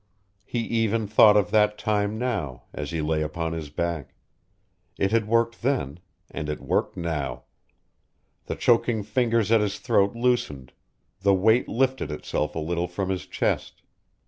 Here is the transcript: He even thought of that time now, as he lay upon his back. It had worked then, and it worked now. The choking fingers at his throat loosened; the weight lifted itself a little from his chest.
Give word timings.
He 0.43 0.61
even 0.61 1.05
thought 1.05 1.37
of 1.37 1.51
that 1.51 1.77
time 1.77 2.17
now, 2.17 2.63
as 2.73 2.89
he 2.89 3.01
lay 3.01 3.21
upon 3.21 3.53
his 3.53 3.69
back. 3.69 4.15
It 4.97 5.11
had 5.11 5.27
worked 5.27 5.61
then, 5.61 5.99
and 6.31 6.49
it 6.49 6.59
worked 6.59 6.97
now. 6.97 7.43
The 8.47 8.55
choking 8.55 9.03
fingers 9.03 9.51
at 9.51 9.61
his 9.61 9.77
throat 9.77 10.15
loosened; 10.15 10.73
the 11.19 11.35
weight 11.35 11.67
lifted 11.67 12.09
itself 12.11 12.55
a 12.55 12.57
little 12.59 12.87
from 12.87 13.09
his 13.09 13.27
chest. 13.27 13.83